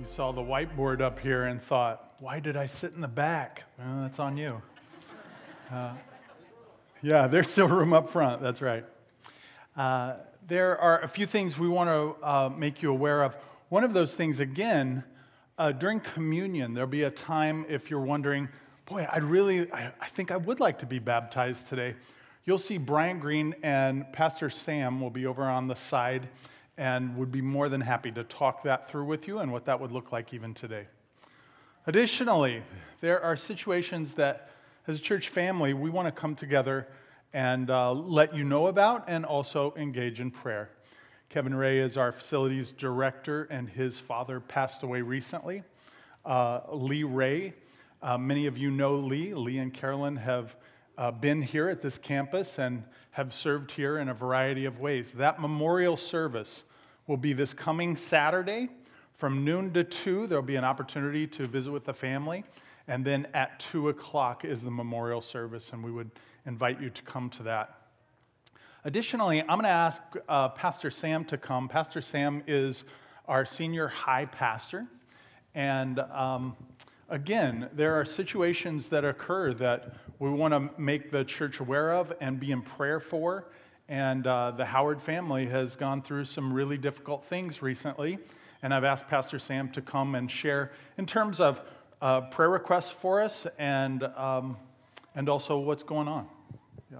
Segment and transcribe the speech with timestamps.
[0.00, 3.64] You saw the whiteboard up here and thought, why did I sit in the back?
[3.78, 4.62] Well, that's on you.
[5.70, 5.92] Uh,
[7.02, 8.40] yeah, there's still room up front.
[8.40, 8.86] That's right.
[9.76, 10.14] Uh,
[10.48, 13.36] there are a few things we want to uh, make you aware of.
[13.68, 15.04] One of those things, again,
[15.58, 18.48] uh, during communion, there'll be a time if you're wondering,
[18.86, 21.94] boy, I'd really, I, I think I would like to be baptized today.
[22.46, 26.26] You'll see Brian Green and Pastor Sam will be over on the side
[26.76, 29.80] and would be more than happy to talk that through with you and what that
[29.80, 30.86] would look like even today.
[31.86, 32.62] Additionally,
[33.00, 34.50] there are situations that,
[34.86, 36.86] as a church family, we want to come together
[37.32, 40.70] and uh, let you know about and also engage in prayer.
[41.28, 45.62] Kevin Ray is our facilities director, and his father passed away recently.
[46.24, 47.54] Uh, Lee Ray,
[48.02, 49.32] uh, many of you know Lee.
[49.32, 50.56] Lee and Carolyn have
[50.98, 52.82] uh, been here at this campus and
[53.20, 55.12] have served here in a variety of ways.
[55.12, 56.64] That memorial service
[57.06, 58.70] will be this coming Saturday
[59.12, 60.26] from noon to 2.
[60.26, 62.44] There'll be an opportunity to visit with the family.
[62.88, 66.10] And then at 2 o'clock is the memorial service, and we would
[66.46, 67.82] invite you to come to that.
[68.86, 71.68] Additionally, I'm going to ask uh, Pastor Sam to come.
[71.68, 72.84] Pastor Sam is
[73.28, 74.86] our senior high pastor.
[75.54, 76.56] And um,
[77.10, 82.12] again, there are situations that occur that we want to make the church aware of
[82.20, 83.50] and be in prayer for.
[83.88, 88.18] And uh, the Howard family has gone through some really difficult things recently.
[88.62, 91.60] And I've asked Pastor Sam to come and share in terms of
[92.00, 94.56] uh, prayer requests for us and, um,
[95.14, 96.28] and also what's going on.
[96.90, 96.98] Yeah.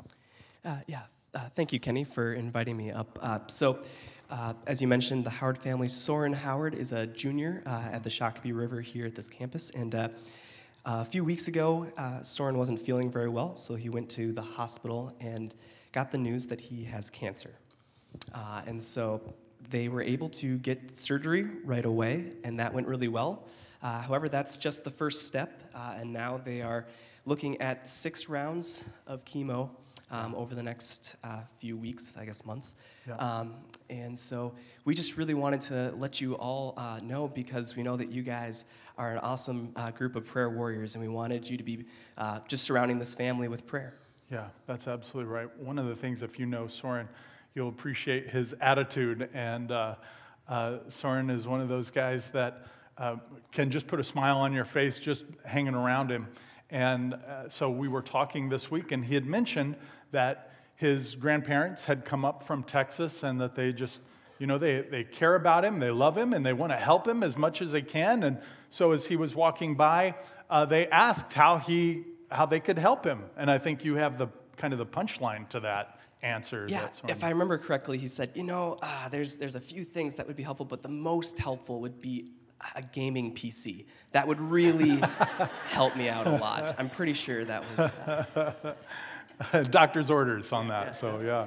[0.64, 1.02] Uh, yeah.
[1.32, 3.50] Uh, thank you, Kenny, for inviting me up.
[3.50, 3.80] So,
[4.30, 8.10] uh, as you mentioned, the Howard family, Soren Howard is a junior uh, at the
[8.10, 9.70] Shakopee River here at this campus.
[9.70, 11.86] And a few weeks ago,
[12.22, 15.54] Soren wasn't feeling very well, so he went to the hospital and
[15.92, 17.50] got the news that he has cancer.
[18.34, 19.20] Uh, and so
[19.70, 23.46] they were able to get surgery right away, and that went really well.
[23.82, 26.86] Uh, however, that's just the first step, uh, and now they are
[27.26, 29.70] looking at six rounds of chemo
[30.10, 32.74] um, over the next uh, few weeks, I guess months.
[33.06, 33.16] Yeah.
[33.16, 33.54] Um,
[33.88, 34.54] and so
[34.84, 38.22] we just really wanted to let you all uh, know because we know that you
[38.22, 38.64] guys
[38.98, 41.86] are an awesome uh, group of prayer warriors, and we wanted you to be
[42.48, 43.94] just surrounding this family with prayer.
[44.30, 45.48] Yeah, that's absolutely right.
[45.58, 47.08] One of the things, if you know Soren,
[47.54, 49.28] you'll appreciate his attitude.
[49.34, 49.96] And uh,
[50.48, 52.66] uh, Soren is one of those guys that
[52.96, 53.16] uh,
[53.50, 56.28] can just put a smile on your face just hanging around him.
[56.70, 59.76] And uh, so we were talking this week, and he had mentioned
[60.12, 64.00] that his grandparents had come up from Texas and that they just,
[64.38, 67.06] you know, they, they care about him, they love him, and they want to help
[67.06, 68.22] him as much as they can.
[68.22, 68.38] And
[68.70, 70.14] so as he was walking by,
[70.48, 73.24] uh, they asked how he how they could help him.
[73.36, 76.66] And I think you have the kind of the punchline to that answer.
[76.68, 80.14] Yeah, if I remember correctly, he said, you know, ah, there's, there's a few things
[80.16, 82.26] that would be helpful, but the most helpful would be
[82.74, 83.86] a gaming PC.
[84.12, 85.00] That would really
[85.66, 86.74] help me out a lot.
[86.78, 87.92] I'm pretty sure that was.
[87.92, 88.74] Uh...
[89.70, 91.46] Doctor's orders on that, so yeah.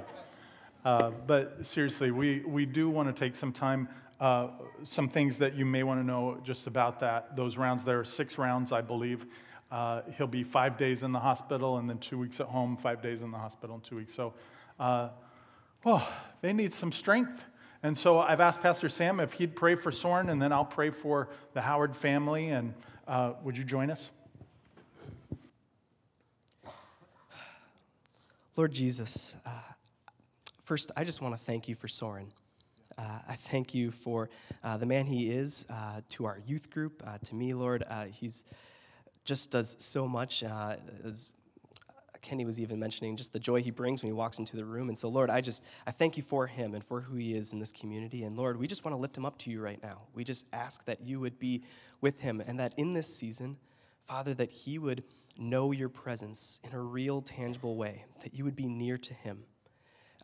[0.83, 3.87] Uh, but seriously, we, we do want to take some time,
[4.19, 4.47] uh,
[4.83, 7.35] some things that you may want to know just about that.
[7.35, 9.25] Those rounds, there are six rounds, I believe.
[9.71, 13.01] Uh, he'll be five days in the hospital and then two weeks at home, five
[13.01, 14.13] days in the hospital and two weeks.
[14.13, 14.33] So,
[14.79, 15.09] uh,
[15.85, 16.07] oh,
[16.41, 17.45] they need some strength.
[17.81, 20.89] And so I've asked Pastor Sam if he'd pray for Soren, and then I'll pray
[20.89, 22.49] for the Howard family.
[22.49, 22.73] And
[23.07, 24.11] uh, would you join us?
[28.55, 29.49] Lord Jesus, uh,
[30.61, 32.31] first, I just want to thank you for Soren.
[32.99, 34.29] Uh, I thank you for
[34.63, 37.83] uh, the man he is uh, to our youth group, uh, to me, Lord.
[37.89, 38.45] Uh, he's
[39.25, 40.43] just does so much.
[40.43, 41.33] As
[42.21, 44.87] Kenny was even mentioning, just the joy he brings when he walks into the room.
[44.87, 47.53] And so, Lord, I just I thank you for him and for who he is
[47.53, 48.23] in this community.
[48.23, 50.03] And Lord, we just want to lift him up to you right now.
[50.13, 51.63] We just ask that you would be
[52.01, 53.57] with him and that in this season,
[54.03, 55.03] Father, that he would
[55.37, 59.43] know your presence in a real, tangible way, that you would be near to him.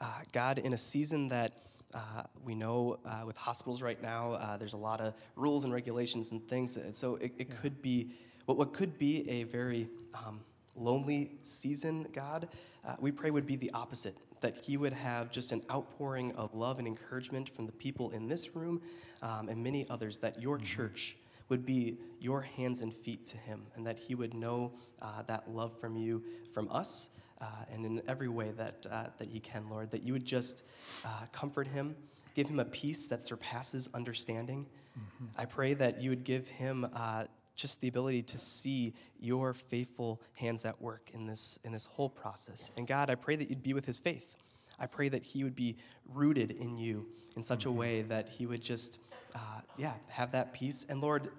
[0.01, 1.53] Uh, God, in a season that
[1.93, 5.73] uh, we know uh, with hospitals right now, uh, there's a lot of rules and
[5.73, 6.77] regulations and things.
[6.93, 7.55] So it, it yeah.
[7.61, 8.11] could be
[8.45, 10.41] what, what could be a very um,
[10.75, 12.47] lonely season, God,
[12.85, 14.17] uh, we pray would be the opposite.
[14.41, 18.27] That He would have just an outpouring of love and encouragement from the people in
[18.27, 18.81] this room
[19.21, 20.65] um, and many others, that your mm-hmm.
[20.65, 21.17] church
[21.49, 25.49] would be your hands and feet to Him, and that He would know uh, that
[25.49, 26.23] love from you,
[26.53, 27.09] from us,
[27.41, 29.91] uh, and in every way that, uh, that He can, Lord.
[29.91, 30.65] That you would just
[31.05, 31.95] uh, comfort Him,
[32.35, 34.65] give Him a peace that surpasses understanding.
[34.97, 35.25] Mm-hmm.
[35.37, 37.25] I pray that you would give Him uh,
[37.59, 42.09] just the ability to see your faithful hands at work in this, in this whole
[42.09, 42.71] process.
[42.77, 44.37] And God, I pray that you'd be with his faith.
[44.79, 45.77] I pray that he would be
[46.13, 47.05] rooted in you
[47.35, 48.99] in such a way that he would just,
[49.35, 50.85] uh, yeah, have that peace.
[50.89, 51.29] And Lord,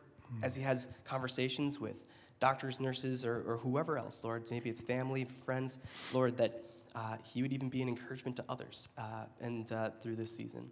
[0.42, 2.04] as he has conversations with
[2.38, 5.78] doctors, nurses, or, or whoever else, Lord, maybe it's family, friends,
[6.12, 6.62] Lord, that
[6.94, 10.70] uh, he would even be an encouragement to others uh, and uh, through this season.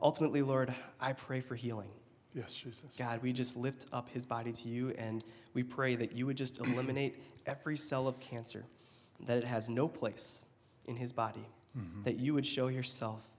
[0.00, 1.88] Ultimately, Lord, I pray for healing.
[2.34, 2.80] Yes, Jesus.
[2.98, 6.36] God, we just lift up his body to you and we pray that you would
[6.36, 8.64] just eliminate every cell of cancer,
[9.20, 10.44] that it has no place
[10.86, 11.46] in his body,
[11.76, 12.02] mm-hmm.
[12.02, 13.32] that you would show yourself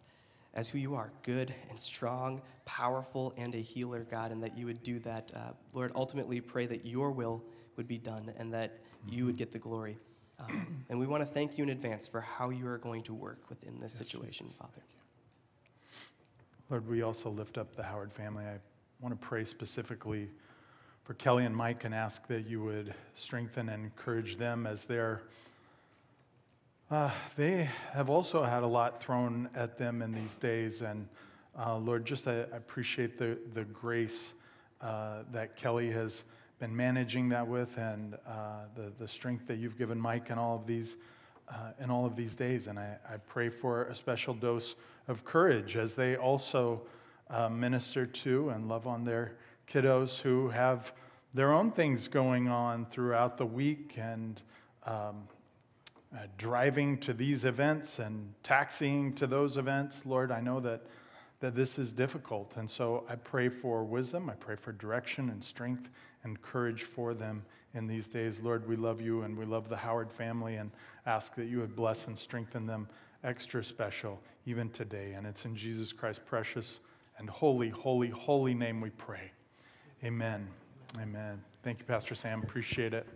[0.53, 4.65] as who you are good and strong, powerful, and a healer, God, and that you
[4.65, 5.31] would do that.
[5.35, 7.43] Uh, Lord, ultimately pray that your will
[7.77, 9.97] would be done and that you would get the glory.
[10.39, 13.13] Um, and we want to thank you in advance for how you are going to
[13.13, 14.81] work within this yes, situation, Father.
[16.69, 18.43] Lord, we also lift up the Howard family.
[18.43, 18.57] I
[18.99, 20.29] want to pray specifically
[21.03, 25.21] for Kelly and Mike and ask that you would strengthen and encourage them as they're.
[26.89, 31.05] Uh, they have also had a lot thrown at them in these days, and
[31.59, 34.31] uh, Lord, just I, appreciate the the grace
[34.79, 36.23] uh, that Kelly has
[36.59, 40.55] been managing that with, and uh, the the strength that you've given Mike in all
[40.55, 40.95] of these
[41.49, 42.67] uh, in all of these days.
[42.67, 44.75] And I, I pray for a special dose
[45.09, 46.83] of courage as they also
[47.29, 49.35] uh, minister to and love on their
[49.69, 50.93] kiddos who have
[51.33, 54.41] their own things going on throughout the week and
[54.85, 55.27] um,
[56.17, 60.03] uh, driving to these events and taxiing to those events.
[60.03, 60.81] Lord, I know that,
[61.41, 62.53] that this is difficult.
[62.57, 65.91] And so I pray for wisdom, I pray for direction and strength
[66.23, 67.43] and courage for them
[67.75, 68.39] in these days.
[68.39, 70.71] Lord, we love you and we love the Howard family and
[71.05, 72.87] ask that you would bless and strengthen them
[73.23, 75.13] extra special even today.
[75.13, 76.79] And it's in Jesus Christ's precious
[77.19, 79.31] and holy, holy, holy name we pray.
[80.03, 80.47] Amen.
[80.99, 81.39] Amen.
[81.61, 82.41] Thank you, Pastor Sam.
[82.41, 83.07] Appreciate it.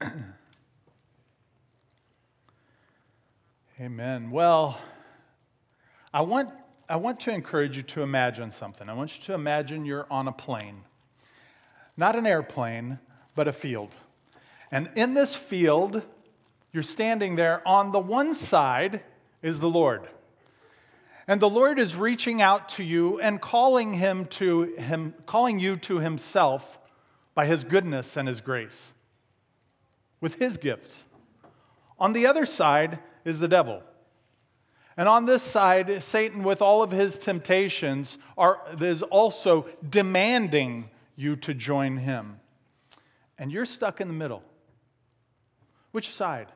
[3.78, 4.30] Amen.
[4.30, 4.80] Well,
[6.14, 6.48] I want,
[6.88, 8.88] I want to encourage you to imagine something.
[8.88, 10.80] I want you to imagine you're on a plane,
[11.94, 12.98] not an airplane,
[13.34, 13.94] but a field.
[14.70, 16.00] And in this field,
[16.72, 17.60] you're standing there.
[17.68, 19.02] On the one side
[19.42, 20.08] is the Lord.
[21.28, 25.76] And the Lord is reaching out to you and calling him to him, calling you
[25.76, 26.78] to himself
[27.34, 28.94] by his goodness and his grace
[30.22, 31.04] with his gifts.
[31.98, 33.82] On the other side is the devil.
[34.96, 41.36] And on this side, Satan, with all of his temptations, are, is also demanding you
[41.36, 42.40] to join him.
[43.38, 44.42] And you're stuck in the middle.
[45.90, 46.46] Which side?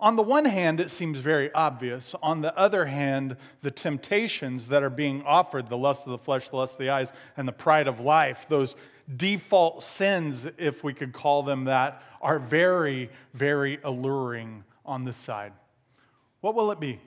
[0.00, 2.16] On the one hand, it seems very obvious.
[2.22, 6.48] On the other hand, the temptations that are being offered the lust of the flesh,
[6.48, 8.74] the lust of the eyes, and the pride of life, those
[9.16, 15.52] default sins, if we could call them that, are very, very alluring on this side.
[16.44, 17.00] What will it be?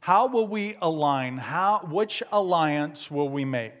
[0.00, 1.36] How will we align?
[1.36, 3.74] How, which alliance will we make?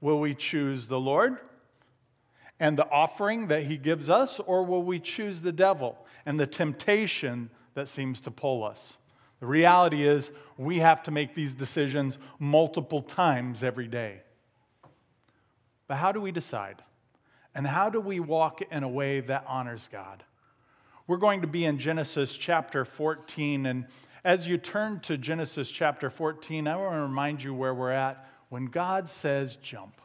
[0.00, 1.36] Will we choose the Lord
[2.58, 6.48] and the offering that He gives us, or will we choose the devil and the
[6.48, 8.96] temptation that seems to pull us.
[9.38, 14.22] The reality is, we have to make these decisions multiple times every day.
[15.86, 16.82] But how do we decide?
[17.54, 20.24] And how do we walk in a way that honors God?
[21.08, 23.64] We're going to be in Genesis chapter 14.
[23.64, 23.86] And
[24.28, 28.28] as you turn to Genesis chapter 14, I want to remind you where we're at
[28.50, 30.02] when God says jump.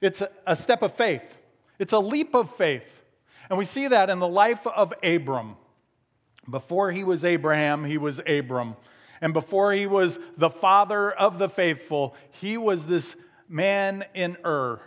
[0.00, 1.36] It's a, step of faith,
[1.80, 3.02] it's a leap of faith.
[3.50, 5.56] And we see that in the life of Abram.
[6.48, 8.76] Before he was Abraham, he was Abram.
[9.20, 13.16] And before he was the father of the faithful, he was this
[13.48, 14.80] man in Ur.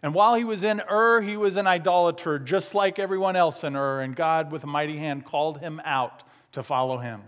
[0.00, 3.74] And while he was in Ur, he was an idolater, just like everyone else in
[3.74, 4.00] Ur.
[4.02, 6.22] And God, with a mighty hand, called him out
[6.52, 7.22] to follow him.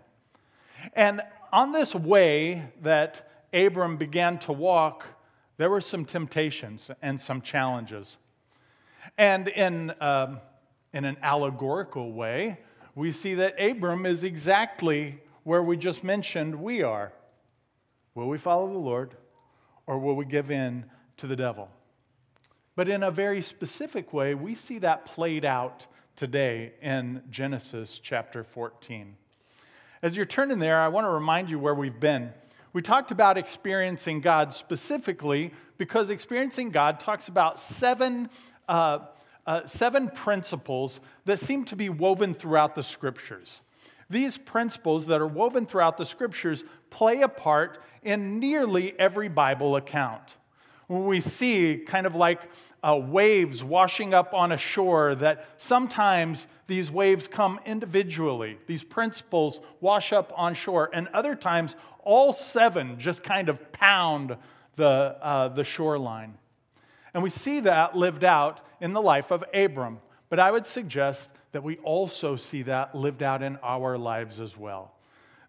[0.94, 1.22] And
[1.52, 5.06] on this way that Abram began to walk,
[5.56, 8.16] there were some temptations and some challenges.
[9.18, 10.38] And in, uh,
[10.92, 12.58] in an allegorical way,
[12.94, 17.12] we see that Abram is exactly where we just mentioned we are.
[18.14, 19.14] Will we follow the Lord
[19.86, 20.84] or will we give in
[21.18, 21.68] to the devil?
[22.76, 28.42] But in a very specific way, we see that played out today in Genesis chapter
[28.42, 29.16] 14.
[30.02, 32.32] As you're turning there, I want to remind you where we've been.
[32.72, 38.30] We talked about experiencing God specifically because experiencing God talks about seven
[38.66, 39.00] uh,
[39.46, 43.60] uh, seven principles that seem to be woven throughout the scriptures.
[44.08, 49.76] These principles that are woven throughout the scriptures play a part in nearly every Bible
[49.76, 50.36] account.
[50.86, 52.48] when we see kind of like
[52.82, 58.58] uh, waves washing up on a shore, that sometimes these waves come individually.
[58.66, 64.36] These principles wash up on shore, and other times all seven just kind of pound
[64.76, 66.34] the, uh, the shoreline.
[67.12, 70.00] And we see that lived out in the life of Abram.
[70.28, 74.56] But I would suggest that we also see that lived out in our lives as
[74.56, 74.94] well.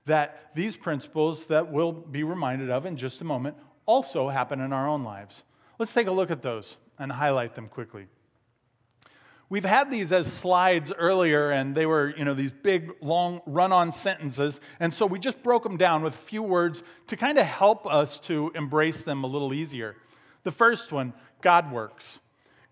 [0.06, 4.74] That these principles that we'll be reminded of in just a moment also happen in
[4.74, 5.44] our own lives.
[5.78, 8.08] Let's take a look at those and highlight them quickly.
[9.50, 13.74] We've had these as slides earlier, and they were, you know, these big, long run
[13.74, 14.62] on sentences.
[14.80, 17.86] And so we just broke them down with a few words to kind of help
[17.86, 19.98] us to embrace them a little easier.
[20.44, 22.20] The first one God works.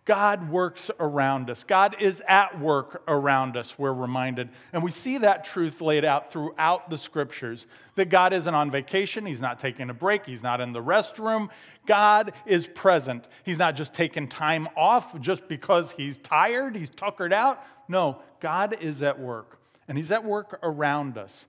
[0.06, 1.64] God works around us.
[1.64, 4.50] God is at work around us, we're reminded.
[4.74, 9.26] And we see that truth laid out throughout the scriptures that God isn't on vacation,
[9.26, 11.50] He's not taking a break, He's not in the restroom.
[11.86, 13.28] God is present.
[13.44, 17.64] He's not just taking time off just because He's tired, He's tuckered out.
[17.88, 21.46] No, God is at work, and He's at work around us.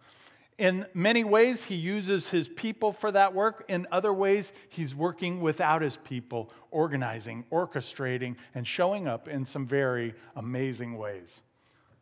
[0.61, 3.65] In many ways, he uses his people for that work.
[3.69, 9.67] In other ways, he's working without his people, organizing, orchestrating, and showing up in some
[9.67, 11.41] very amazing ways.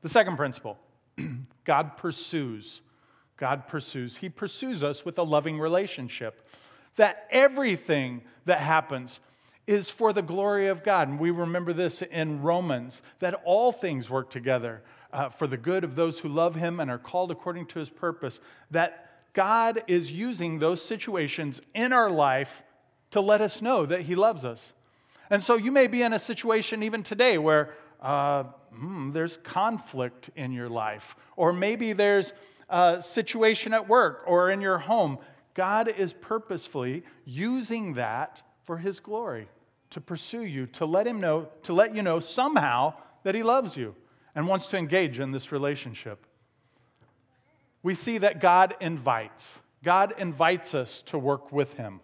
[0.03, 0.77] The second principle
[1.65, 2.81] God pursues.
[3.37, 4.17] God pursues.
[4.17, 6.45] He pursues us with a loving relationship.
[6.97, 9.21] That everything that happens
[9.69, 11.07] is for the glory of God.
[11.07, 15.85] And we remember this in Romans that all things work together uh, for the good
[15.85, 20.11] of those who love him and are called according to his purpose, that God is
[20.11, 22.63] using those situations in our life
[23.11, 24.73] to let us know that he loves us.
[25.31, 30.31] And so you may be in a situation even today where uh, hmm, there's conflict
[30.37, 32.33] in your life, or maybe there's
[32.69, 35.19] a situation at work or in your home.
[35.55, 39.49] God is purposefully using that for his glory
[39.91, 43.77] to pursue you, to let him know, to let you know somehow that he loves
[43.77, 43.95] you
[44.35, 46.27] and wants to engage in this relationship.
[47.83, 49.61] We see that God invites.
[49.85, 52.01] God invites us to work with Him.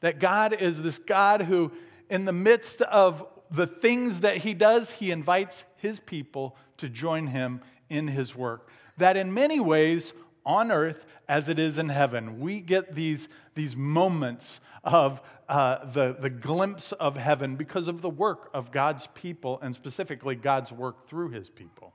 [0.00, 1.72] That God is this God who,
[2.08, 7.26] in the midst of the things that He does, He invites His people to join
[7.26, 8.68] Him in His work.
[8.96, 10.12] That in many ways,
[10.46, 16.16] on earth as it is in heaven, we get these, these moments of uh, the,
[16.18, 21.02] the glimpse of heaven because of the work of God's people and specifically God's work
[21.02, 21.92] through his people.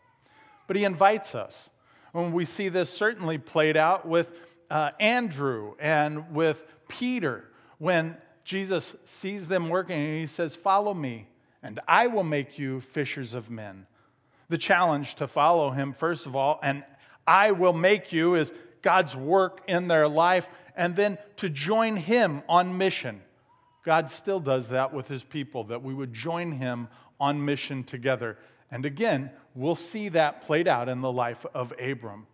[0.68, 1.70] But he invites us.
[2.14, 4.40] And we see this certainly played out with
[4.70, 7.46] uh, Andrew and with Peter,
[7.78, 11.28] when Jesus sees them working and he says, Follow me,
[11.62, 13.88] and I will make you fishers of men.
[14.50, 16.84] The challenge to follow him, first of all, and
[17.28, 18.54] I will make you is
[18.86, 23.22] God's work in their life, and then to join him on mission
[23.86, 26.88] God still does that with his people, that we would join him
[27.20, 28.38] on mission together.
[28.72, 32.26] And again, we'll see that played out in the life of Abram.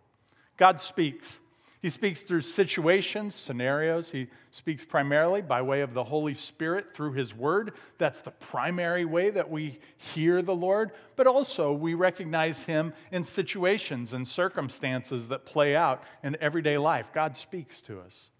[0.56, 1.38] God speaks.
[1.82, 4.12] He speaks through situations, scenarios.
[4.12, 7.74] He speaks primarily by way of the Holy Spirit through His Word.
[7.98, 10.92] That's the primary way that we hear the Lord.
[11.16, 17.12] But also, we recognize Him in situations and circumstances that play out in everyday life.
[17.12, 18.30] God speaks to us.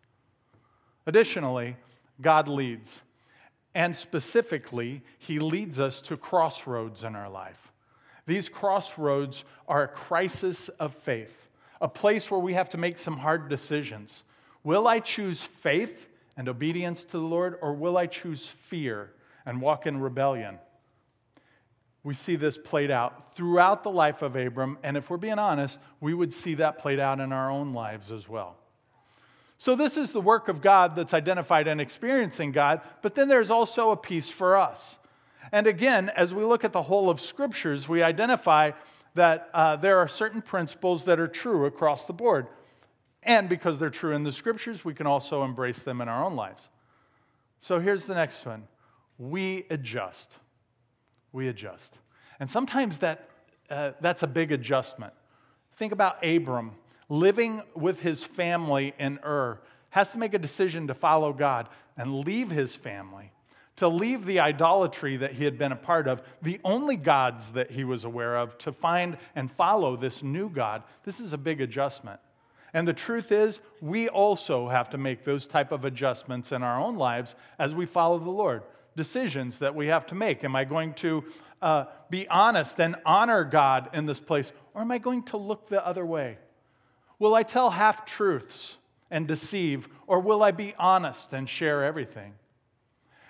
[1.07, 1.77] Additionally,
[2.21, 3.03] God leads.
[3.75, 7.73] And specifically, He leads us to crossroads in our life.
[8.25, 11.42] These crossroads are a crisis of faith,
[11.83, 14.23] a place where we have to make some hard decisions.
[14.63, 19.11] Will I choose faith and obedience to the Lord, or will I choose fear
[19.45, 20.61] and walk in rebellion?
[22.05, 25.81] We see this played out throughout the life of Abram, and if we're being honest,
[26.01, 28.57] we would see that played out in our own lives as well.
[29.59, 33.51] So, this is the work of God that's identified in experiencing God, but then there's
[33.51, 34.99] also a piece for us.
[35.51, 38.73] And again, as we look at the whole of scriptures, we identify
[39.15, 42.47] that uh, there are certain principles that are true across the board.
[43.23, 46.35] And because they're true in the scriptures, we can also embrace them in our own
[46.35, 46.69] lives.
[47.61, 48.67] So, here's the next one
[49.19, 50.39] we adjust.
[51.31, 51.99] We adjust.
[52.41, 53.29] And sometimes that,
[53.71, 55.13] uh, that's a big adjustment.
[55.77, 56.73] Think about Abram
[57.13, 62.21] living with his family in Ur, has to make a decision to follow God and
[62.21, 63.31] leave his family,
[63.77, 67.71] to leave the idolatry that he had been a part of, the only gods that
[67.71, 70.83] he was aware of, to find and follow this new God.
[71.05, 72.21] This is a big adjustment.
[72.75, 76.81] And the truth is, we also have to make those type of adjustments in our
[76.81, 78.63] own lives as we follow the Lord.
[78.95, 80.45] Decisions that we have to make.
[80.45, 81.25] Am I going to
[81.63, 85.69] uh, be honest and honor God in this place, or am I going to look
[85.69, 86.39] the other way?
[87.19, 88.77] Will I tell half truths
[89.11, 92.35] and deceive, or will I be honest and share everything?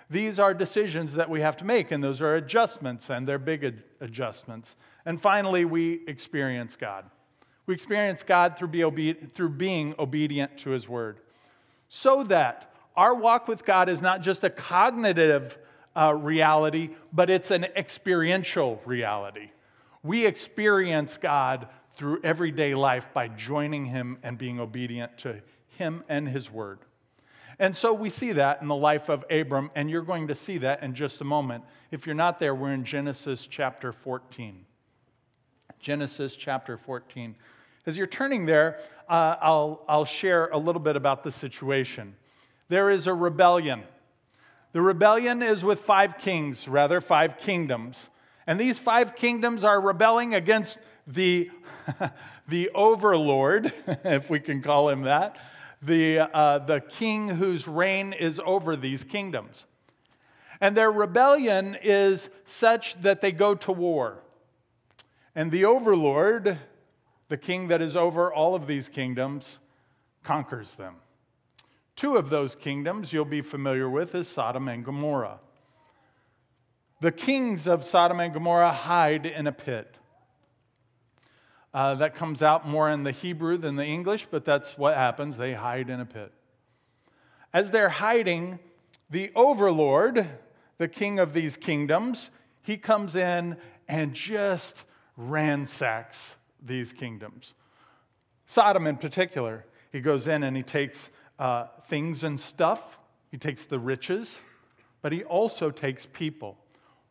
[0.09, 3.63] These are decisions that we have to make, and those are adjustments, and they're big
[3.63, 4.75] ad- adjustments.
[5.05, 7.05] And finally, we experience God.
[7.65, 11.19] We experience God through, be obe- through being obedient to His Word.
[11.87, 15.57] So that our walk with God is not just a cognitive
[15.95, 19.51] uh, reality, but it's an experiential reality.
[20.03, 25.41] We experience God through everyday life by joining Him and being obedient to
[25.77, 26.79] Him and His Word.
[27.59, 30.57] And so we see that in the life of Abram, and you're going to see
[30.59, 31.63] that in just a moment.
[31.91, 34.65] If you're not there, we're in Genesis chapter 14.
[35.79, 37.35] Genesis chapter 14.
[37.85, 38.79] As you're turning there,
[39.09, 42.15] uh, I'll, I'll share a little bit about the situation.
[42.69, 43.83] There is a rebellion.
[44.71, 48.09] The rebellion is with five kings, rather, five kingdoms.
[48.47, 51.51] And these five kingdoms are rebelling against the,
[52.47, 53.71] the overlord,
[54.03, 55.37] if we can call him that,
[55.85, 59.65] the, uh, the king whose reign is over these kingdoms.
[60.61, 64.23] And their rebellion is such that they go to war.
[65.35, 66.57] And the overlord,
[67.27, 69.59] the king that is over all of these kingdoms,
[70.23, 70.95] conquers them.
[71.95, 75.39] Two of those kingdoms you'll be familiar with is Sodom and Gomorrah.
[77.01, 79.97] The kings of Sodom and Gomorrah hide in a pit.
[81.73, 85.37] Uh, that comes out more in the Hebrew than the English, but that's what happens.
[85.37, 86.31] They hide in a pit.
[87.51, 88.59] As they're hiding,
[89.09, 90.27] the overlord,
[90.77, 92.29] the king of these kingdoms,
[92.61, 94.85] he comes in and just
[95.17, 97.53] ransacks these kingdoms.
[98.45, 102.97] Sodom, in particular, he goes in and he takes uh, things and stuff,
[103.31, 104.39] he takes the riches,
[105.01, 106.57] but he also takes people.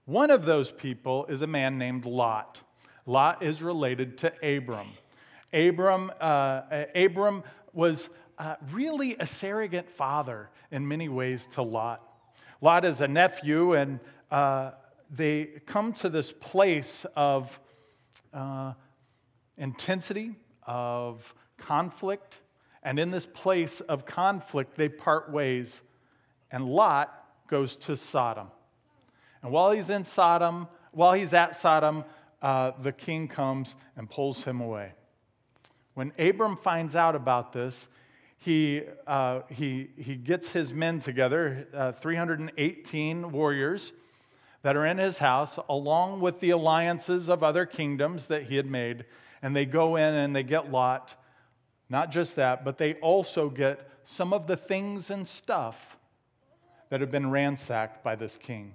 [0.04, 2.62] One of those people is a man named Lot.
[3.06, 4.88] Lot is related to Abram.
[5.52, 7.42] Abram, uh, Abram
[7.72, 12.00] was uh, really a surrogate father in many ways to Lot.
[12.60, 14.70] Lot is a nephew, and uh,
[15.10, 17.58] they come to this place of
[18.32, 18.72] uh,
[19.58, 22.40] intensity, of conflict,
[22.82, 25.82] and in this place of conflict, they part ways,
[26.50, 27.12] and Lot
[27.48, 28.48] goes to Sodom.
[29.42, 32.04] And while he's in Sodom, while he's at Sodom,
[32.42, 34.92] uh, the king comes and pulls him away.
[35.94, 37.88] When Abram finds out about this,
[38.36, 43.92] he, uh, he, he gets his men together, uh, 318 warriors
[44.62, 48.66] that are in his house, along with the alliances of other kingdoms that he had
[48.66, 49.04] made,
[49.42, 51.14] and they go in and they get Lot.
[51.88, 55.96] Not just that, but they also get some of the things and stuff
[56.88, 58.74] that have been ransacked by this king.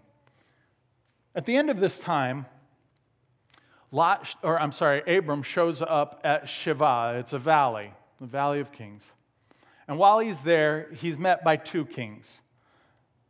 [1.35, 2.45] At the end of this time,
[3.91, 7.19] Lot, or I'm sorry, Abram shows up at Shaveh.
[7.19, 9.13] It's a valley, the Valley of Kings.
[9.87, 12.41] And while he's there, he's met by two kings,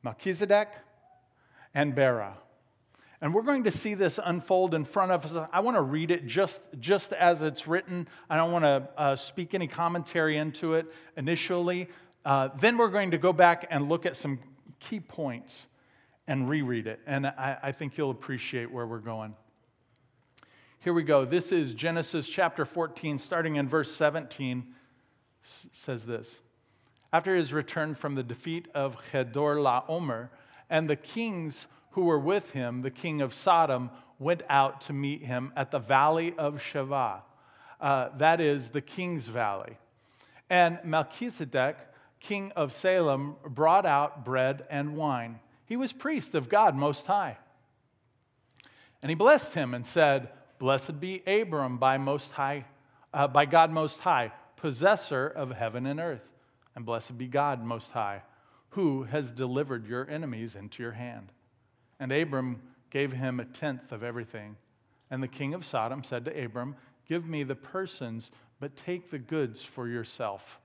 [0.02, 0.70] Melchizedek
[1.76, 2.38] and Bera.
[3.22, 5.50] And we're going to see this unfold in front of us.
[5.52, 8.08] I want to read it just, just as it's written.
[8.30, 11.88] I don't want to uh, speak any commentary into it initially.
[12.26, 14.39] Uh, then we're going to go back and look at some
[14.80, 15.67] key points
[16.28, 17.00] and reread it.
[17.08, 19.36] And I, I think you'll appreciate where we're going.
[20.80, 21.26] Here we go.
[21.26, 24.63] This is Genesis chapter 14, starting in verse 17,
[25.42, 26.40] says this.
[27.12, 30.30] After his return from the defeat of Chedorlaomer,
[30.70, 35.24] and the kings who were with him, the king of Sodom, went out to meet
[35.24, 37.22] him at the valley of Shaveh.
[37.82, 39.78] Uh, that is the king's valley.
[40.48, 41.76] And Melchizedek,
[42.20, 45.40] king of Salem, brought out bread and wine.
[45.66, 47.38] He was priest of God Most High.
[49.02, 52.65] And he blessed him and said, Blessed be Abram by Most High,
[53.13, 56.30] uh, by God Most High, possessor of heaven and earth,
[56.76, 58.24] and blessed be God Most High,
[58.70, 61.32] who has delivered your enemies into your hand.
[62.00, 64.58] And Abram gave him a tenth of everything.
[65.12, 66.76] And the king of Sodom said to Abram,
[67.08, 70.60] Give me the persons, but take the goods for yourself.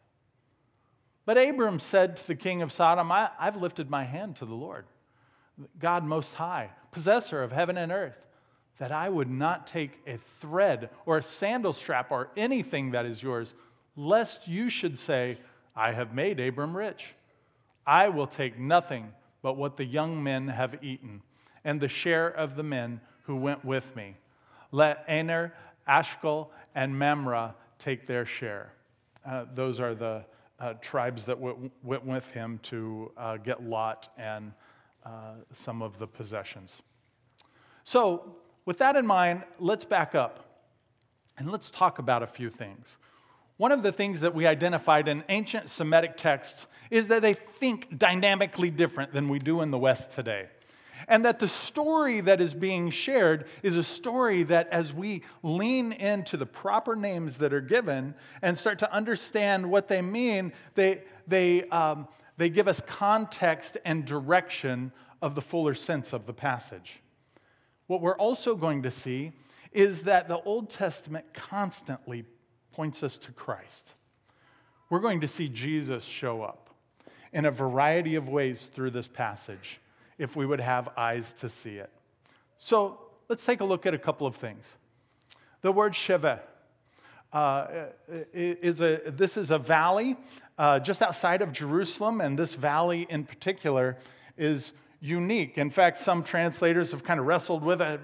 [1.24, 4.54] But Abram said to the king of Sodom, I, have lifted my hand to the
[4.54, 4.86] Lord,
[5.78, 8.26] God Most High, possessor of heaven and earth
[8.78, 13.22] that I would not take a thread or a sandal strap or anything that is
[13.22, 13.54] yours,
[13.96, 15.36] lest you should say,
[15.76, 17.14] I have made Abram rich.
[17.86, 21.22] I will take nothing but what the young men have eaten,
[21.64, 24.16] and the share of the men who went with me.
[24.70, 25.52] Let Aner,
[25.86, 28.72] Eshcol, and Mamre take their share.
[29.26, 30.24] Uh, those are the
[30.58, 34.52] uh, tribes that w- went with him to uh, get Lot and
[35.04, 36.82] uh, some of the possessions.
[37.84, 40.64] So, with that in mind, let's back up
[41.38, 42.96] and let's talk about a few things.
[43.56, 47.96] one of the things that we identified in ancient Semitic texts is that they think
[47.96, 50.48] dynamically different than we do in the West today.
[51.06, 55.92] And that the story that is being shared is a story that, as we lean
[55.92, 61.02] into the proper names that are given and start to understand what they mean, they,
[61.26, 67.01] they, um, they give us context and direction of the fuller sense of the passage.
[67.86, 69.32] What we're also going to see
[69.72, 72.24] is that the Old Testament constantly
[72.72, 73.94] points us to Christ.
[74.90, 76.70] We're going to see Jesus show up
[77.32, 79.80] in a variety of ways through this passage
[80.18, 81.90] if we would have eyes to see it.
[82.58, 84.76] So let's take a look at a couple of things.
[85.62, 86.40] The word Sheveh
[87.32, 87.66] uh,
[88.32, 90.16] is a, this is a valley
[90.58, 93.96] uh, just outside of Jerusalem, and this valley in particular
[94.36, 95.58] is unique.
[95.58, 98.00] In fact, some translators have kind of wrestled with it.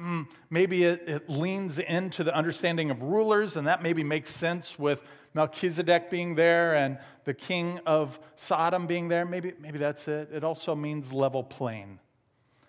[0.00, 4.78] Mm, maybe it, it leans into the understanding of rulers, and that maybe makes sense
[4.78, 9.24] with Melchizedek being there and the king of Sodom being there.
[9.24, 10.30] Maybe, maybe that's it.
[10.32, 11.98] It also means level plain.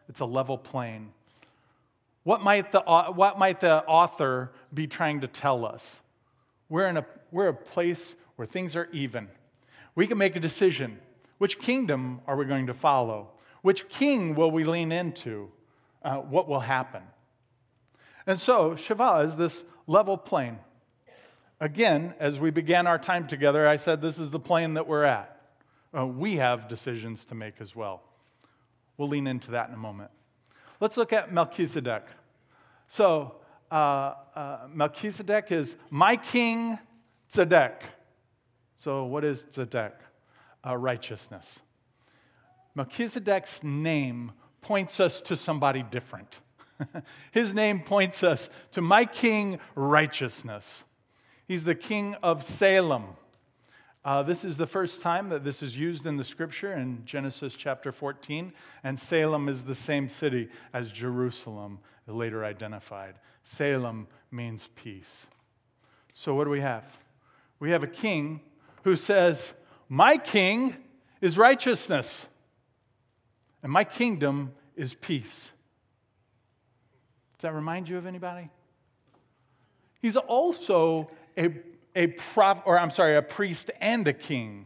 [0.10, 1.14] It's a level plain.
[2.24, 6.02] What might the, what might the author be trying to tell us?
[6.68, 9.30] We're in a, we're a place where things are even.
[9.96, 11.00] We can make a decision.
[11.38, 13.30] Which kingdom are we going to follow?
[13.62, 15.52] Which king will we lean into?
[16.02, 17.04] Uh, what will happen?
[18.26, 20.60] And so, Sheveh is this level plane.
[21.60, 25.04] Again, as we began our time together, I said this is the plane that we're
[25.04, 25.42] at.
[25.98, 28.04] Uh, we have decisions to make as well.
[28.98, 30.12] We'll lean into that in a moment.
[30.80, 32.06] Let's look at Melchizedek.
[32.88, 33.36] So,
[33.72, 36.80] uh, uh, Melchizedek is my king
[37.32, 37.82] Tzedek.
[38.78, 39.94] So, what is Tzedek?
[40.66, 41.60] Uh, righteousness.
[42.80, 46.40] Melchizedek's name points us to somebody different.
[47.34, 50.86] His name points us to my king righteousness.
[51.46, 53.04] He's the king of Salem.
[54.06, 57.54] Uh, this is the first time that this is used in the scripture in Genesis
[57.54, 58.54] chapter 14,
[58.86, 63.16] and Salem is the same city as Jerusalem, later identified.
[63.44, 65.28] Salem means peace.
[66.14, 66.98] So, what do we have?
[67.60, 68.40] We have a king
[68.86, 69.52] who says,
[69.90, 70.78] My king
[71.20, 72.29] is righteousness,
[73.64, 75.52] and my kingdom is peace.
[77.38, 78.50] Does that remind you of anybody?
[80.02, 81.50] He's also a,
[81.96, 84.66] a prof, or I'm sorry, a priest and a king,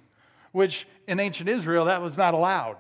[0.52, 2.78] which in ancient Israel that was not allowed.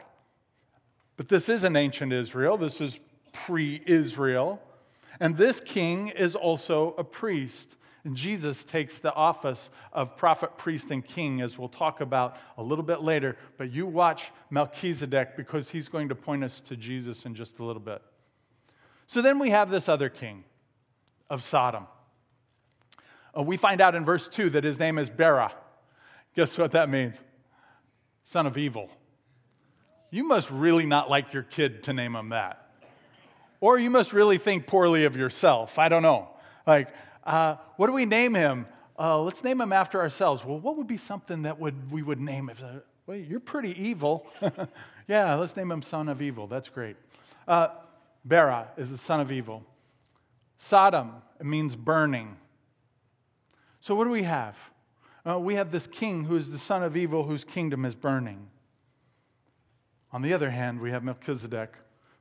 [1.17, 2.57] But this isn't ancient Israel.
[2.57, 2.99] This is
[3.31, 4.61] pre-Israel.
[5.19, 7.75] And this king is also a priest.
[8.05, 12.63] And Jesus takes the office of prophet, priest, and king, as we'll talk about a
[12.63, 13.37] little bit later.
[13.57, 17.63] But you watch Melchizedek because he's going to point us to Jesus in just a
[17.63, 18.01] little bit.
[19.07, 20.43] So then we have this other king
[21.29, 21.87] of Sodom.
[23.37, 25.53] Uh, we find out in verse 2 that his name is Bera.
[26.35, 27.15] Guess what that means?
[28.25, 28.89] Son of evil.
[30.09, 32.69] You must really not like your kid to name him that.
[33.61, 35.79] Or you must really think poorly of yourself.
[35.79, 36.29] I don't know.
[36.67, 36.89] Like,
[37.25, 38.65] uh, what do we name him?
[38.97, 40.45] Uh, let's name him after ourselves.
[40.45, 43.81] Well, what would be something that would, we would name if, uh, well, you're pretty
[43.81, 44.27] evil.
[45.07, 46.47] yeah, let's name him son of evil.
[46.47, 46.95] That's great.
[47.47, 47.69] Uh,
[48.23, 49.65] Bera is the son of evil.
[50.57, 52.37] Sodom means burning.
[53.81, 54.57] So, what do we have?
[55.29, 58.47] Uh, we have this king who is the son of evil, whose kingdom is burning.
[60.11, 61.73] On the other hand, we have Melchizedek,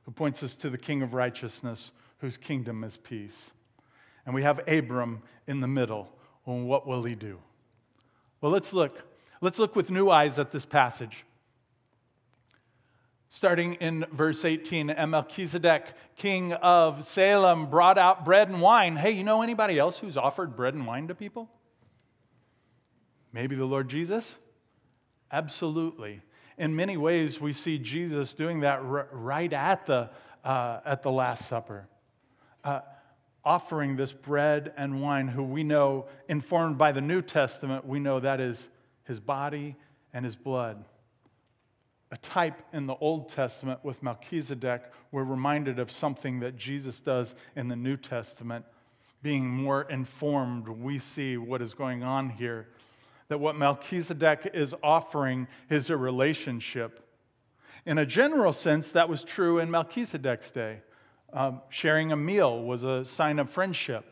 [0.03, 3.51] who points us to the king of righteousness, whose kingdom is peace.
[4.25, 6.09] And we have Abram in the middle.
[6.45, 7.39] Well, what will he do?
[8.41, 9.05] Well, let's look.
[9.41, 11.25] Let's look with new eyes at this passage.
[13.27, 18.95] Starting in verse 18, and Melchizedek, king of Salem, brought out bread and wine.
[18.95, 21.49] Hey, you know anybody else who's offered bread and wine to people?
[23.33, 24.37] Maybe the Lord Jesus?
[25.31, 26.21] Absolutely.
[26.57, 30.11] In many ways, we see Jesus doing that right at the,
[30.45, 31.87] uh, at the Last Supper,
[32.63, 32.81] uh,
[33.45, 38.19] offering this bread and wine, who we know, informed by the New Testament, we know
[38.19, 38.69] that is
[39.03, 39.75] his body
[40.13, 40.85] and his blood
[42.13, 47.33] a type in the Old Testament with Melchizedek, we're reminded of something that Jesus does
[47.55, 48.65] in the New Testament.
[49.23, 52.67] Being more informed, we see what is going on here.
[53.29, 57.03] That what Melchizedek is offering is a relationship.
[57.83, 60.81] In a general sense, that was true in Melchizedek's day.
[61.33, 64.05] Um, sharing a meal was a sign of friendship.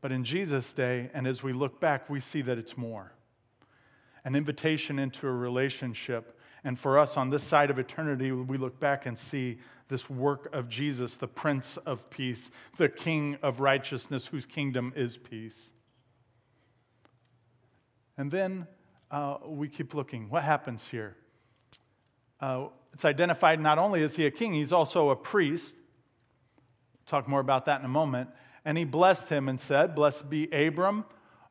[0.00, 3.12] But in Jesus' day, and as we look back, we see that it's more
[4.24, 8.78] an invitation into a relationship and for us on this side of eternity, we look
[8.78, 14.26] back and see this work of Jesus, the Prince of Peace, the King of righteousness,
[14.26, 15.70] whose kingdom is peace.
[18.16, 18.66] And then
[19.10, 20.30] uh, we keep looking.
[20.30, 21.16] What happens here?
[22.40, 25.76] Uh, it's identified not only is he a king, he's also a priest.
[27.06, 28.30] Talk more about that in a moment.
[28.64, 31.04] And he blessed him and said, Blessed be Abram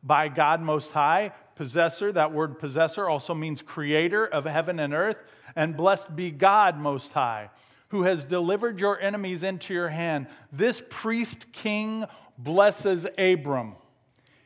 [0.04, 2.12] by God Most High, possessor.
[2.12, 5.22] That word possessor also means creator of heaven and earth.
[5.56, 7.50] And blessed be God Most High,
[7.90, 10.28] who has delivered your enemies into your hand.
[10.52, 12.06] This priest king
[12.38, 13.76] blesses Abram.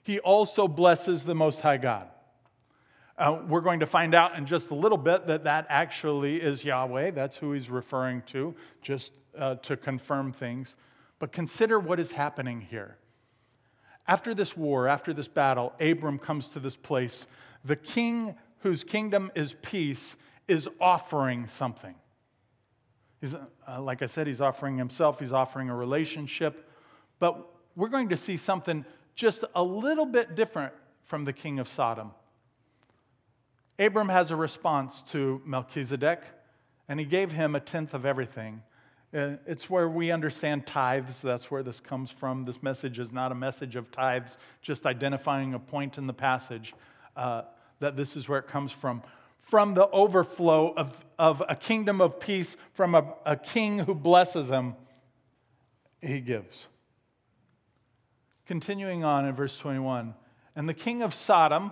[0.03, 2.09] He also blesses the Most High God.
[3.17, 6.65] Uh, we're going to find out in just a little bit that that actually is
[6.65, 7.11] Yahweh.
[7.11, 10.75] That's who he's referring to, just uh, to confirm things.
[11.19, 12.97] But consider what is happening here.
[14.07, 17.27] After this war, after this battle, Abram comes to this place.
[17.63, 20.15] The king whose kingdom is peace
[20.47, 21.95] is offering something.
[23.21, 26.69] He's, uh, like I said, he's offering himself, he's offering a relationship.
[27.19, 27.43] But
[27.75, 30.73] we're going to see something just a little bit different
[31.03, 32.11] from the king of Sodom.
[33.79, 36.21] Abram has a response to Melchizedek,
[36.87, 38.61] and he gave him a tenth of everything.
[39.15, 41.21] Uh, it's where we understand tithes.
[41.21, 42.43] That's where this comes from.
[42.43, 46.73] This message is not a message of tithes, just identifying a point in the passage
[47.15, 47.43] uh,
[47.79, 49.01] that this is where it comes from.
[49.39, 54.49] From the overflow of, of a kingdom of peace, from a, a king who blesses
[54.49, 54.75] him,
[56.01, 56.67] he gives.
[58.45, 60.13] Continuing on in verse 21
[60.57, 61.71] And the king of Sodom,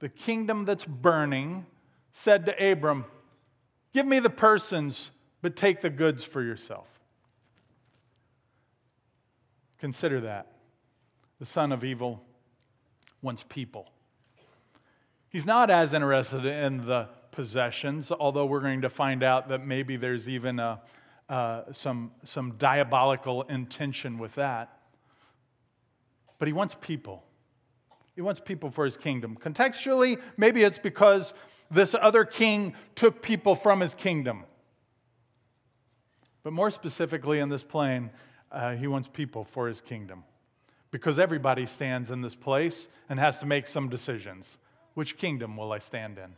[0.00, 1.64] the kingdom that's burning,
[2.12, 3.06] said to Abram,
[3.94, 6.88] Give me the persons, but take the goods for yourself.
[9.78, 10.52] Consider that.
[11.38, 12.22] The son of evil
[13.22, 13.88] wants people.
[15.30, 19.96] He's not as interested in the possessions, although we're going to find out that maybe
[19.96, 20.80] there's even a,
[21.28, 24.80] uh, some, some diabolical intention with that.
[26.38, 27.24] But he wants people.
[28.16, 29.36] He wants people for his kingdom.
[29.40, 31.34] Contextually, maybe it's because
[31.70, 34.44] this other king took people from his kingdom.
[36.42, 38.10] But more specifically, in this plane,
[38.50, 40.24] uh, he wants people for his kingdom.
[40.90, 44.58] Because everybody stands in this place and has to make some decisions.
[44.94, 46.34] Which kingdom will I stand in?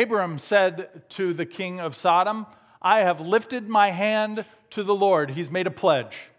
[0.00, 2.46] Abram said to the king of Sodom,
[2.80, 5.30] I have lifted my hand to the Lord.
[5.30, 6.30] He's made a pledge.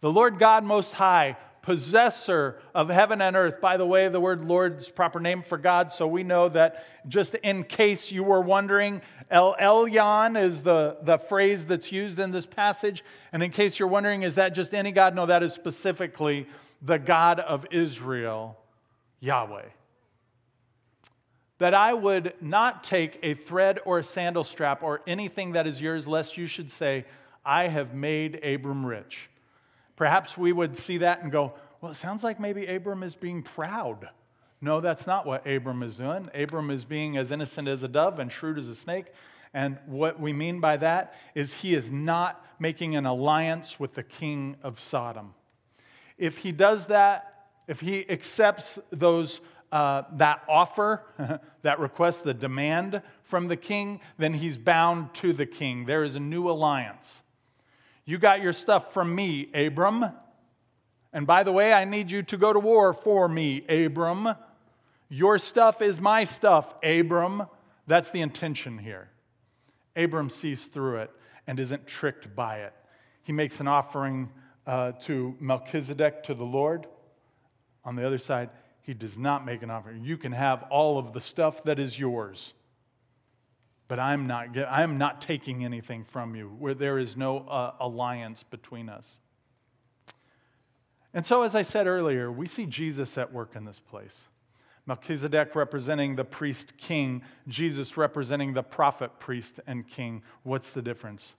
[0.00, 3.60] The Lord God Most High possessor of heaven and earth.
[3.60, 7.34] By the way, the word Lord's proper name for God, so we know that just
[7.36, 12.46] in case you were wondering, El Elyon is the, the phrase that's used in this
[12.46, 13.04] passage.
[13.32, 15.14] And in case you're wondering, is that just any God?
[15.14, 16.46] No, that is specifically
[16.82, 18.58] the God of Israel,
[19.20, 19.66] Yahweh.
[21.58, 25.78] That I would not take a thread or a sandal strap or anything that is
[25.78, 27.04] yours, lest you should say,
[27.44, 29.28] I have made Abram rich.
[30.00, 33.42] Perhaps we would see that and go, well, it sounds like maybe Abram is being
[33.42, 34.08] proud.
[34.62, 36.26] No, that's not what Abram is doing.
[36.32, 39.08] Abram is being as innocent as a dove and shrewd as a snake.
[39.52, 44.02] And what we mean by that is he is not making an alliance with the
[44.02, 45.34] king of Sodom.
[46.16, 51.02] If he does that, if he accepts those, uh, that offer,
[51.60, 55.84] that request, the demand from the king, then he's bound to the king.
[55.84, 57.20] There is a new alliance.
[58.10, 60.04] You got your stuff from me, Abram.
[61.12, 64.34] And by the way, I need you to go to war for me, Abram.
[65.08, 67.46] Your stuff is my stuff, Abram.
[67.86, 69.10] That's the intention here.
[69.94, 71.12] Abram sees through it
[71.46, 72.72] and isn't tricked by it.
[73.22, 74.28] He makes an offering
[74.66, 76.88] uh, to Melchizedek, to the Lord.
[77.84, 78.50] On the other side,
[78.82, 80.02] he does not make an offering.
[80.02, 82.54] You can have all of the stuff that is yours
[83.90, 88.44] but I'm not, I'm not taking anything from you, where there is no uh, alliance
[88.44, 89.18] between us.
[91.12, 94.28] And so, as I said earlier, we see Jesus at work in this place.
[94.86, 100.22] Melchizedek representing the priest king, Jesus representing the prophet, priest, and king.
[100.44, 101.34] What's the difference?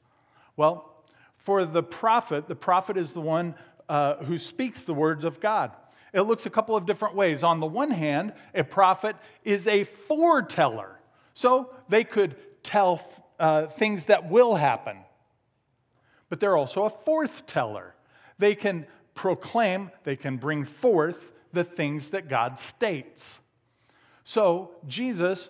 [0.57, 1.01] Well,
[1.37, 3.55] for the prophet, the prophet is the one
[3.87, 5.71] uh, who speaks the words of God.
[6.13, 7.43] It looks a couple of different ways.
[7.43, 10.97] On the one hand, a prophet is a foreteller.
[11.33, 13.01] So they could tell
[13.39, 14.97] uh, things that will happen.
[16.29, 17.95] But they're also a forth teller.
[18.37, 23.39] They can proclaim, they can bring forth the things that God states.
[24.23, 25.49] So Jesus,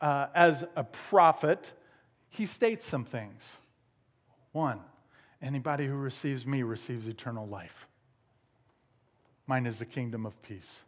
[0.00, 1.74] uh, as a prophet,
[2.28, 3.56] he states some things.
[4.52, 4.80] One,
[5.42, 7.86] anybody who receives me receives eternal life.
[9.46, 10.80] Mine is the kingdom of peace.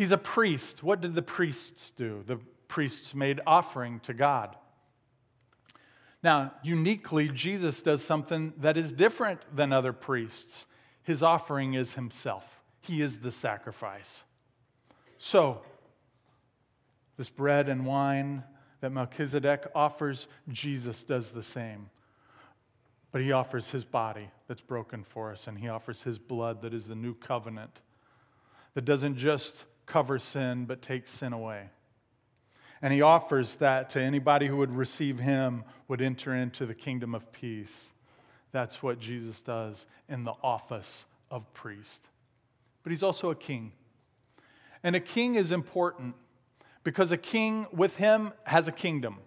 [0.00, 0.82] He's a priest.
[0.82, 2.22] What did the priests do?
[2.24, 4.56] The priests made offering to God.
[6.22, 10.64] Now, uniquely, Jesus does something that is different than other priests.
[11.02, 14.24] His offering is himself, he is the sacrifice.
[15.18, 15.60] So,
[17.18, 18.42] this bread and wine
[18.80, 21.90] that Melchizedek offers, Jesus does the same.
[23.12, 26.72] But he offers his body that's broken for us, and he offers his blood that
[26.72, 27.82] is the new covenant
[28.72, 31.68] that doesn't just cover sin, but takes sin away.
[32.80, 37.14] And he offers that to anybody who would receive him would enter into the kingdom
[37.14, 37.90] of peace.
[38.52, 42.08] That's what Jesus does in the office of priest.
[42.82, 43.72] But he's also a king.
[44.82, 46.14] And a king is important
[46.84, 49.18] because a king with him has a kingdom.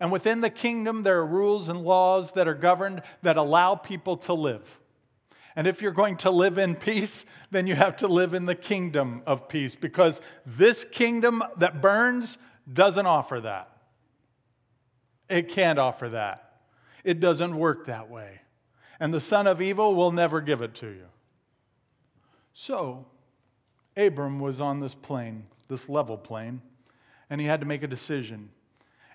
[0.00, 4.16] And within the kingdom, there are rules and laws that are governed that allow people
[4.18, 4.80] to live.
[5.58, 8.54] And if you're going to live in peace, then you have to live in the
[8.54, 12.38] kingdom of peace because this kingdom that burns
[12.72, 13.68] doesn't offer that.
[15.28, 16.60] It can't offer that.
[17.02, 18.42] It doesn't work that way.
[19.00, 21.06] And the son of evil will never give it to you.
[22.52, 23.06] So,
[23.96, 26.62] Abram was on this plain, this level plain,
[27.30, 28.50] and he had to make a decision.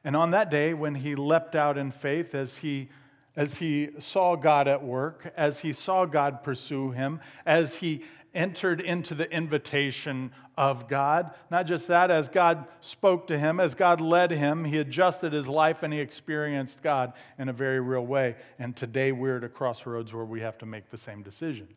[0.04, 2.90] And on that day, when he leapt out in faith, as he,
[3.36, 8.82] as he saw God at work, as he saw God pursue him, as he entered
[8.82, 11.32] into the invitation of God.
[11.50, 15.48] Not just that, as God spoke to him, as God led him, he adjusted his
[15.48, 18.36] life and he experienced God in a very real way.
[18.60, 21.68] And today we're at a crossroads where we have to make the same decision.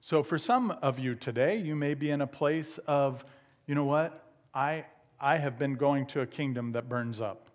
[0.00, 3.24] So, for some of you today, you may be in a place of,
[3.66, 4.26] you know what?
[4.52, 4.86] I,
[5.20, 7.48] I have been going to a kingdom that burns up.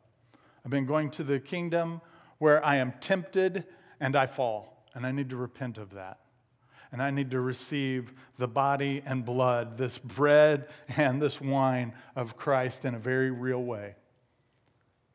[0.63, 2.01] I've been going to the kingdom
[2.37, 3.65] where I am tempted
[3.99, 6.19] and I fall, and I need to repent of that
[6.91, 12.37] and I need to receive the body and blood, this bread and this wine of
[12.37, 13.95] Christ in a very real way.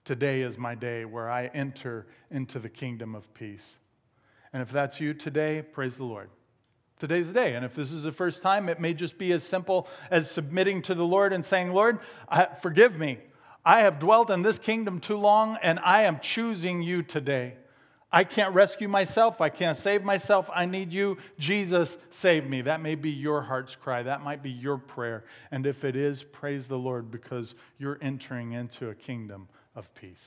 [0.05, 3.79] Today is my day where I enter into the kingdom of peace.
[4.53, 6.29] And if that's you today, praise the Lord.
[6.99, 7.55] Today's the day.
[7.55, 10.83] And if this is the first time, it may just be as simple as submitting
[10.83, 12.01] to the Lord and saying, Lord,
[12.61, 13.19] forgive me.
[13.64, 17.55] I have dwelt in this kingdom too long, and I am choosing you today.
[18.14, 19.40] I can't rescue myself.
[19.40, 20.51] I can't save myself.
[20.55, 21.16] I need you.
[21.38, 22.61] Jesus, save me.
[22.61, 24.03] That may be your heart's cry.
[24.03, 25.25] That might be your prayer.
[25.51, 30.27] And if it is, praise the Lord because you're entering into a kingdom of peace.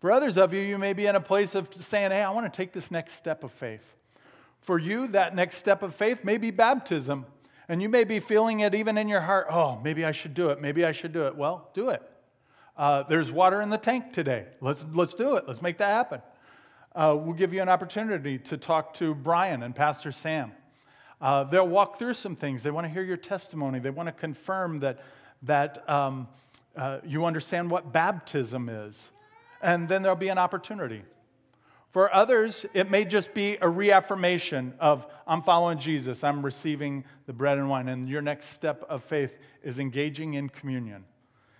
[0.00, 2.52] For others of you, you may be in a place of saying, Hey, I want
[2.52, 3.94] to take this next step of faith.
[4.60, 7.24] For you, that next step of faith may be baptism.
[7.68, 9.46] And you may be feeling it even in your heart.
[9.50, 10.60] Oh, maybe I should do it.
[10.60, 11.36] Maybe I should do it.
[11.36, 12.02] Well, do it.
[12.76, 14.46] Uh, there's water in the tank today.
[14.60, 15.44] Let's, let's do it.
[15.46, 16.20] Let's make that happen
[16.94, 20.52] uh, we'll give you an opportunity to talk to Brian and Pastor Sam.
[21.20, 22.62] Uh, they'll walk through some things.
[22.62, 23.78] They want to hear your testimony.
[23.78, 25.00] They want to confirm that,
[25.42, 26.28] that um,
[26.76, 29.10] uh, you understand what baptism is.
[29.60, 31.02] And then there'll be an opportunity.
[31.94, 37.32] For others, it may just be a reaffirmation of, I'm following Jesus, I'm receiving the
[37.32, 37.86] bread and wine.
[37.86, 41.04] And your next step of faith is engaging in communion.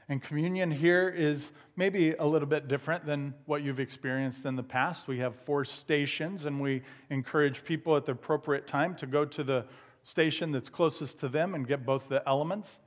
[0.09, 4.62] And communion here is maybe a little bit different than what you've experienced in the
[4.64, 5.07] past.
[5.07, 9.44] We have four stations, and we encourage people at the appropriate time to go to
[9.44, 9.64] the
[10.03, 12.81] station that's closest to them and get both the elements.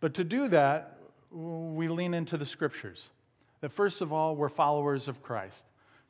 [0.00, 0.98] But to do that,
[1.30, 3.08] we lean into the scriptures.
[3.62, 5.64] That first of all, we're followers of Christ.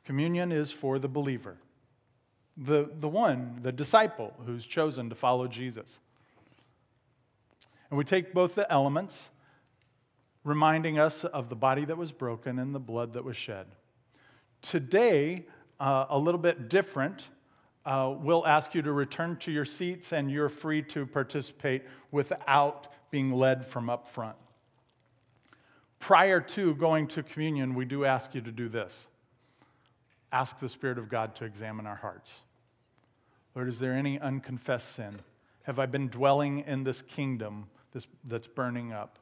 [0.05, 1.57] Communion is for the believer,
[2.57, 5.99] the, the one, the disciple who's chosen to follow Jesus.
[7.89, 9.29] And we take both the elements
[10.43, 13.67] reminding us of the body that was broken and the blood that was shed.
[14.61, 15.45] Today,
[15.79, 17.29] uh, a little bit different.
[17.85, 22.87] Uh, we'll ask you to return to your seats and you're free to participate without
[23.11, 24.35] being led from up front.
[25.99, 29.07] Prior to going to communion, we do ask you to do this
[30.31, 32.43] ask the Spirit of God to examine our hearts.
[33.55, 35.19] Lord, is there any unconfessed sin?
[35.63, 39.19] Have I been dwelling in this kingdom this, that's burning up?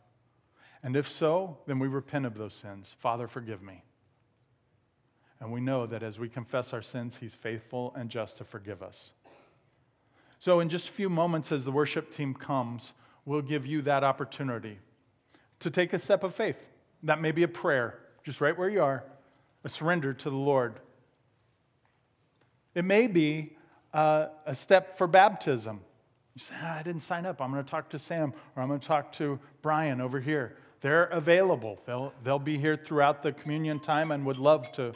[0.83, 2.93] And if so, then we repent of those sins.
[2.97, 3.83] Father, forgive me.
[5.39, 8.81] And we know that as we confess our sins, He's faithful and just to forgive
[8.81, 9.13] us.
[10.39, 12.93] So, in just a few moments, as the worship team comes,
[13.25, 14.79] we'll give you that opportunity
[15.59, 16.69] to take a step of faith.
[17.03, 19.03] That may be a prayer, just right where you are,
[19.63, 20.79] a surrender to the Lord.
[22.77, 23.57] It may be
[23.91, 25.81] uh, a step for baptism.
[26.35, 27.41] You say, ah, I didn't sign up.
[27.41, 30.57] I'm going to talk to Sam or I'm going to talk to Brian over here.
[30.81, 31.79] They're available.
[31.87, 34.93] They'll, they'll be here throughout the communion time and would love to.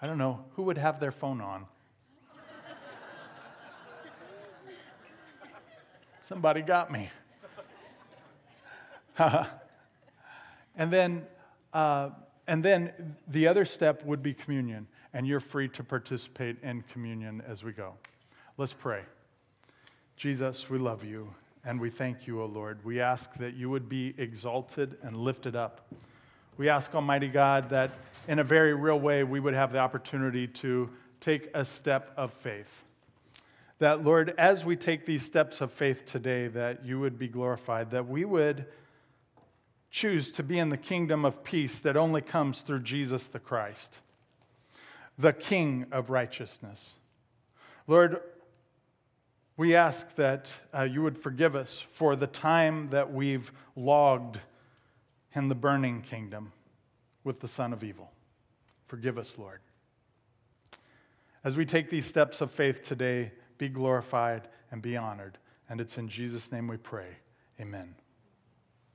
[0.00, 1.66] I don't know, who would have their phone on?
[6.22, 7.10] Somebody got me.
[9.18, 11.26] and then,
[11.74, 12.08] uh,
[12.46, 17.42] and then the other step would be communion, and you're free to participate in communion
[17.46, 17.94] as we go.
[18.56, 19.02] Let's pray.
[20.16, 21.32] Jesus, we love you.
[21.64, 22.82] and we thank you, O Lord.
[22.84, 25.92] We ask that you would be exalted and lifted up.
[26.56, 27.90] We ask, Almighty God, that
[28.26, 30.88] in a very real way we would have the opportunity to
[31.20, 32.82] take a step of faith.
[33.80, 37.90] That, Lord, as we take these steps of faith today, that you would be glorified,
[37.90, 38.66] that we would
[39.90, 44.00] choose to be in the kingdom of peace that only comes through Jesus the Christ,
[45.18, 46.94] the King of righteousness.
[47.86, 48.20] Lord,
[49.56, 54.38] we ask that uh, you would forgive us for the time that we've logged
[55.34, 56.52] in the burning kingdom
[57.24, 58.12] with the son of evil.
[58.86, 59.60] Forgive us, Lord.
[61.44, 65.38] As we take these steps of faith today, be glorified and be honored.
[65.68, 67.08] And it's in Jesus' name we pray.
[67.60, 67.94] Amen.